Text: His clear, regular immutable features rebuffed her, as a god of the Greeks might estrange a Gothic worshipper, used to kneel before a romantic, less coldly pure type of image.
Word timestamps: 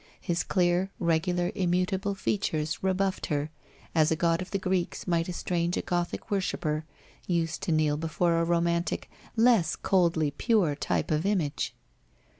His 0.19 0.41
clear, 0.43 0.89
regular 0.97 1.51
immutable 1.53 2.15
features 2.15 2.81
rebuffed 2.81 3.27
her, 3.27 3.51
as 3.93 4.09
a 4.09 4.15
god 4.15 4.41
of 4.41 4.49
the 4.49 4.57
Greeks 4.57 5.05
might 5.05 5.29
estrange 5.29 5.77
a 5.77 5.83
Gothic 5.83 6.31
worshipper, 6.31 6.85
used 7.27 7.61
to 7.61 7.71
kneel 7.71 7.97
before 7.97 8.39
a 8.39 8.43
romantic, 8.43 9.11
less 9.35 9.75
coldly 9.75 10.31
pure 10.31 10.73
type 10.73 11.11
of 11.11 11.23
image. 11.23 11.75